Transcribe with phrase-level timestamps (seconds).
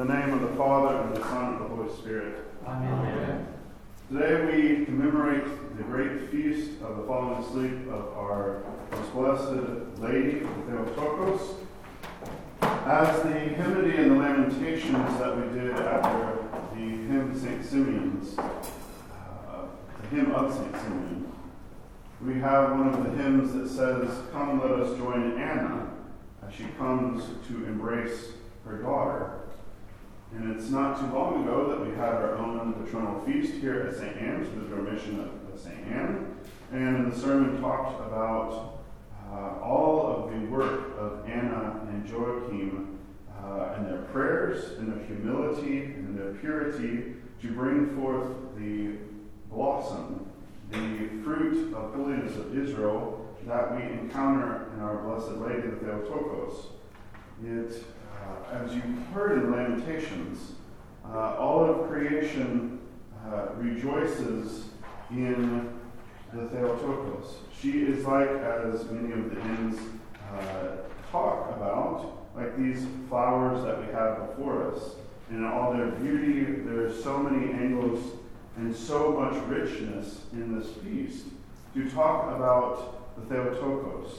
[0.00, 2.46] the name of the Father, and the Son, and the Holy Spirit.
[2.66, 3.46] Amen.
[4.10, 10.40] Today we commemorate the great feast of the fallen asleep of our most blessed Lady,
[10.66, 11.54] Theotokos.
[12.62, 17.62] As the hymnody and the lamentations that we did after the hymn St.
[17.62, 19.66] Simeon's, uh,
[20.00, 20.76] the hymn of St.
[20.76, 21.30] Simeon,
[22.24, 25.90] we have one of the hymns that says, Come, let us join Anna
[26.48, 28.28] as she comes to embrace
[28.64, 29.40] her daughter.
[30.32, 33.96] And it's not too long ago that we had our own patronal feast here at
[33.96, 34.16] St.
[34.16, 35.86] Anne's the of, of St.
[35.88, 36.36] Anne.
[36.72, 38.80] And the sermon talked about
[39.28, 42.98] uh, all of the work of Anna and Joachim
[43.42, 48.98] uh, and their prayers and their humility and their purity to bring forth the
[49.50, 50.30] blossom,
[50.70, 56.66] the fruit of holiness of Israel that we encounter in our Blessed Lady, the Theotokos.
[57.44, 57.84] It
[58.20, 58.82] uh, as you
[59.12, 60.52] heard in Lamentations,
[61.04, 62.78] uh, all of creation
[63.26, 64.66] uh, rejoices
[65.10, 65.68] in
[66.32, 67.36] the Theotokos.
[67.60, 69.78] She is like, as many of the hymns
[70.32, 70.68] uh,
[71.10, 74.94] talk about, like these flowers that we have before us.
[75.30, 78.00] In all their beauty, there's so many angles
[78.56, 81.26] and so much richness in this feast.
[81.74, 84.12] To talk about the Theotokos,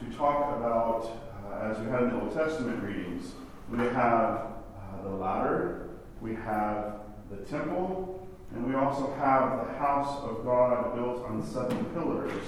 [0.00, 3.32] to talk about uh, as we had in the Old Testament readings,
[3.70, 5.88] we have uh, the ladder,
[6.20, 11.84] we have the temple, and we also have the house of God built on seven
[11.86, 12.42] pillars.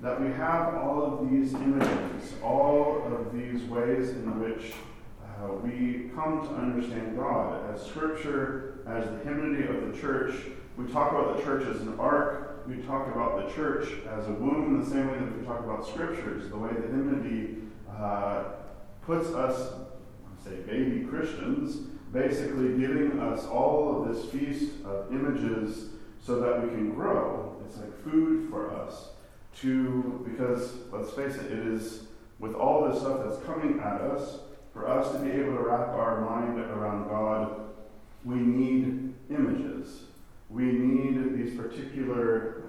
[0.00, 4.72] That we have all of these images, all of these ways in which
[5.22, 7.74] uh, we come to understand God.
[7.74, 10.34] As Scripture, as the hymnody of the church,
[10.76, 12.64] we talk about the church as an ark.
[12.68, 15.60] We talk about the church as a womb in the same way that we talk
[15.60, 17.67] about Scriptures, the way the hymnody
[17.98, 18.44] uh,
[19.02, 19.72] puts us,
[20.44, 21.76] say, baby Christians,
[22.12, 27.60] basically giving us all of this feast of images so that we can grow.
[27.66, 29.08] It's like food for us
[29.60, 32.04] to, because let's face it, it is
[32.38, 34.38] with all this stuff that's coming at us,
[34.72, 37.60] for us to be able to wrap our mind around God,
[38.24, 40.04] we need images.
[40.48, 42.67] We need these particular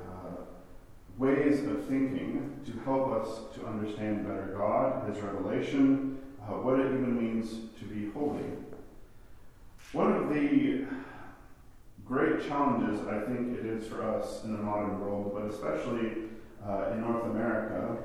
[1.49, 6.85] ways of thinking to help us to understand better God, His revelation, uh, what it
[6.85, 8.43] even means to be holy.
[9.93, 10.85] One of the
[12.05, 16.29] great challenges I think it is for us in the modern world, but especially
[16.65, 17.97] uh, in North America,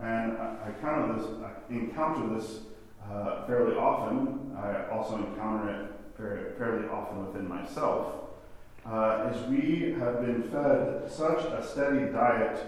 [0.00, 2.60] and I, I, this, I encounter this
[3.10, 4.54] uh, fairly often.
[4.56, 8.26] I also encounter it fairly often within myself
[8.90, 12.64] uh, is we have been fed such a steady diet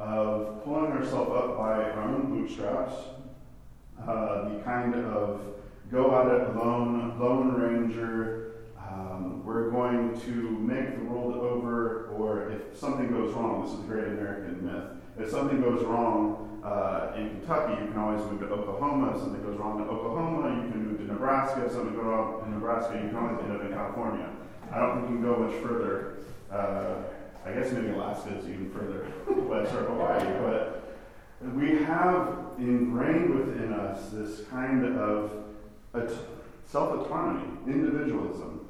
[0.00, 2.94] of pulling ourselves up by our own bootstraps,
[4.00, 5.42] uh, the kind of
[5.92, 12.50] go at it alone, lone ranger, um, we're going to make the world over, or
[12.50, 14.84] if something goes wrong, this is a great American myth.
[15.18, 19.12] If something goes wrong uh, in Kentucky, you can always move to Oklahoma.
[19.14, 21.66] If something goes wrong in Oklahoma, you can move to Nebraska.
[21.66, 24.30] If something goes wrong in Nebraska, you can always end up in California.
[24.72, 26.16] I don't think you can go much further.
[26.50, 27.02] Uh,
[27.44, 29.06] I guess maybe Alaska is even further
[29.42, 30.98] west or Hawaii, but
[31.54, 35.32] we have ingrained within us this kind of
[36.66, 38.66] self autonomy, individualism.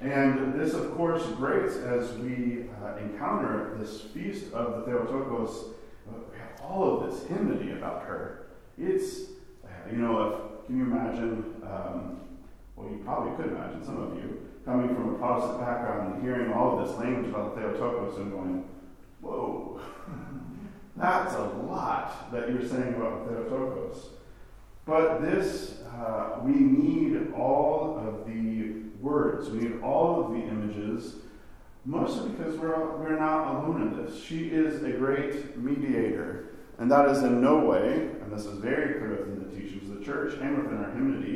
[0.00, 5.74] And this, of course, grates as we uh, encounter this feast of the Theotokos.
[6.06, 8.46] We have all of this hymnody about her.
[8.78, 9.30] It's,
[9.90, 11.44] you know, if, can you imagine?
[11.62, 12.20] Um,
[12.76, 16.52] well, you probably could imagine, some of you, coming from a Protestant background and hearing
[16.52, 18.64] all of this language about the Theotokos and going,
[19.20, 19.80] whoa,
[20.96, 24.08] that's a lot that you're saying about Theotokos.
[24.84, 31.16] But this, uh, we need all of the words, we need all of the images,
[31.84, 34.22] mostly because we're, we're not alone in this.
[34.22, 36.46] She is a great mediator.
[36.78, 39.98] And that is in no way, and this is very clear within the teachings of
[39.98, 41.29] the church and within our hymnody,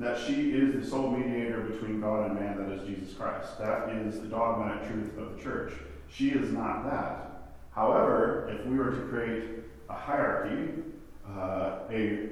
[0.00, 3.58] that she is the sole mediator between God and man, that is Jesus Christ.
[3.58, 5.74] That is the dogmatic truth of the church.
[6.08, 7.52] She is not that.
[7.72, 9.44] However, if we were to create
[9.90, 10.82] a hierarchy,
[11.28, 12.30] uh, a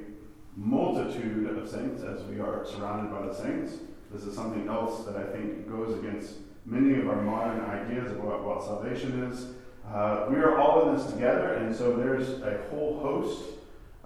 [0.56, 3.75] multitude of saints, as we are surrounded by the saints,
[4.11, 8.44] this is something else that I think goes against many of our modern ideas about
[8.44, 9.49] what salvation is.
[9.87, 13.43] Uh, we are all in this together, and so there's a whole host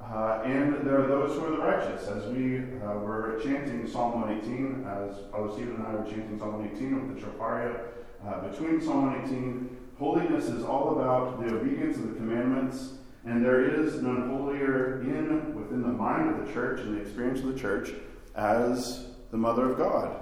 [0.03, 2.09] uh, and there are those who are the righteous.
[2.09, 5.17] As we uh, were chanting Psalm 118, as
[5.55, 7.81] Stephen and I were chanting Psalm 118 with the Troparia,
[8.27, 12.95] uh, between Psalm 118, holiness is all about the obedience of the commandments,
[13.25, 17.41] and there is none holier in within the mind of the church and the experience
[17.41, 17.91] of the church
[18.35, 20.17] as the mother of God.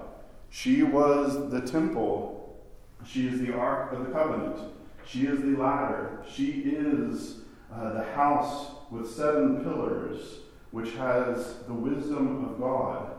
[0.51, 2.59] She was the temple.
[3.07, 4.59] She is the ark of the covenant.
[5.07, 6.25] She is the ladder.
[6.31, 7.39] She is
[7.75, 10.41] uh, the house with seven pillars,
[10.71, 13.13] which has the wisdom of God.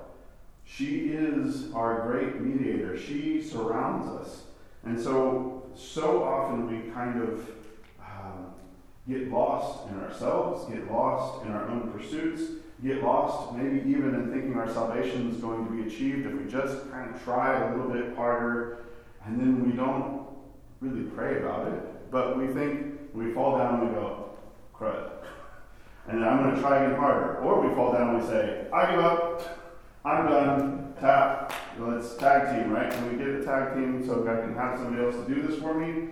[0.65, 2.97] She is our great mediator.
[2.97, 4.43] She surrounds us.
[4.83, 7.49] And so, so often we kind of
[7.99, 8.53] um,
[9.07, 12.41] get lost in ourselves, get lost in our own pursuits,
[12.83, 16.49] get lost maybe even in thinking our salvation is going to be achieved if we
[16.49, 18.85] just kind of try a little bit harder
[19.25, 20.27] and then we don't
[20.79, 24.31] really pray about it, but we think we fall down and we go,
[24.75, 25.11] crud.
[26.07, 27.37] And I'm going to try again harder.
[27.37, 29.59] Or we fall down and we say, I give up.
[30.03, 30.93] I'm done.
[30.99, 31.53] Tap.
[31.79, 32.91] Let's tag team, right?
[32.91, 35.59] Can we get a tag team so I can have somebody else to do this
[35.59, 36.09] for me.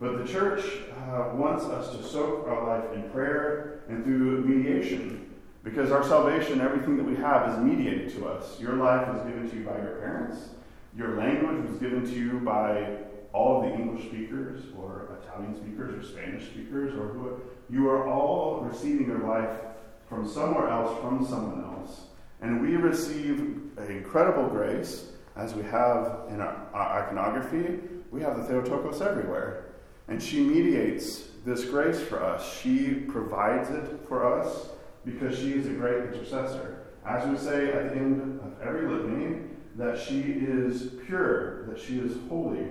[0.00, 0.64] But the church
[1.08, 5.34] uh, wants us to soak our life in prayer and through mediation.
[5.64, 8.60] Because our salvation, everything that we have, is mediated to us.
[8.60, 10.50] Your life was given to you by your parents.
[10.96, 12.98] Your language was given to you by
[13.36, 17.40] all of the English speakers, or Italian speakers, or Spanish speakers, or who.
[17.68, 19.58] You are all receiving your life
[20.08, 22.06] from somewhere else, from someone else.
[22.40, 23.40] And we receive
[23.76, 27.80] an incredible grace, as we have in our, our iconography.
[28.10, 29.66] We have the Theotokos everywhere.
[30.08, 32.58] And she mediates this grace for us.
[32.62, 34.68] She provides it for us
[35.04, 36.86] because she is a great intercessor.
[37.04, 39.42] As we say at the end of every litany,
[39.76, 42.68] that she is pure, that she is holy,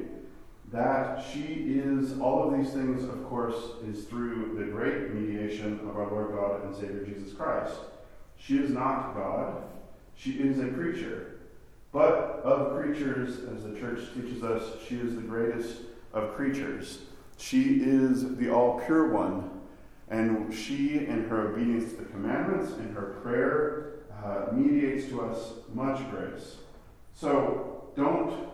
[0.71, 1.43] that she
[1.79, 3.55] is, all of these things, of course,
[3.87, 7.75] is through the great mediation of our Lord God and Savior Jesus Christ.
[8.37, 9.63] She is not God,
[10.15, 11.31] she is a creature.
[11.91, 15.77] But of creatures, as the church teaches us, she is the greatest
[16.13, 16.99] of creatures.
[17.37, 19.61] She is the all pure one,
[20.09, 25.53] and she, in her obedience to the commandments, in her prayer, uh, mediates to us
[25.73, 26.57] much grace.
[27.13, 28.49] So don't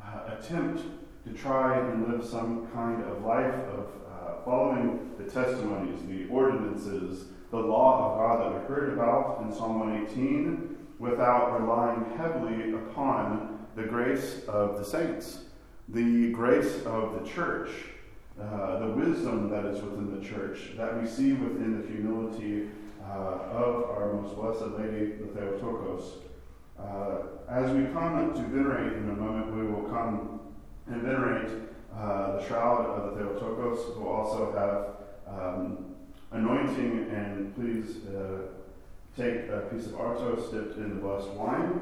[0.00, 0.82] uh, attempt
[1.24, 7.26] to try and live some kind of life of uh, following the testimonies, the ordinances,
[7.50, 13.66] the law of God that we heard about in Psalm 118 without relying heavily upon
[13.74, 15.44] the grace of the saints,
[15.88, 17.70] the grace of the church,
[18.40, 22.68] uh, the wisdom that is within the church, that we see within the humility
[23.02, 26.18] uh, of our most blessed Lady, the Theotokos.
[26.78, 27.16] Uh,
[27.48, 30.40] as we come to venerate in a moment, we will come
[30.86, 31.50] and venerate
[31.96, 33.96] uh, the shroud of the Theotokos.
[33.96, 35.94] We'll also have um,
[36.30, 38.48] anointing, and please uh,
[39.16, 41.80] take a piece of artos dipped in the blessed wine,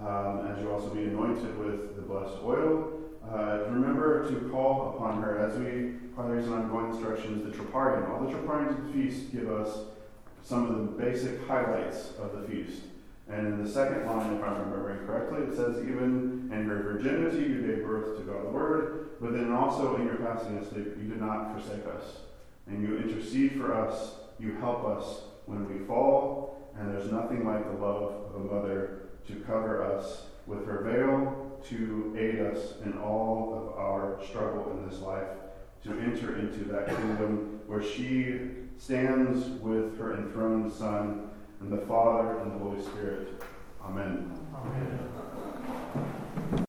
[0.00, 2.92] um, as you also be anointed with the blessed oil.
[3.30, 7.44] Uh, remember to call upon her as we, part of the reason I'm going instructions,
[7.44, 8.08] the Troparion.
[8.08, 9.80] All the Troparions of the feast give us
[10.42, 12.82] some of the basic highlights of the feast.
[13.28, 15.06] And in the second line, if I'm remembering
[15.48, 19.52] it says, even in her virginity you gave birth to God the Word, but then
[19.52, 22.18] also in your passing asleep you did not forsake us.
[22.66, 27.64] And you intercede for us, you help us when we fall, and there's nothing like
[27.64, 32.98] the love of a mother to cover us with her veil, to aid us in
[32.98, 35.28] all of our struggle in this life,
[35.82, 38.40] to enter into that kingdom where she
[38.78, 41.30] stands with her enthroned Son
[41.60, 43.42] and the Father and the Holy Spirit.
[43.84, 44.32] Amen.
[44.54, 45.17] Amen.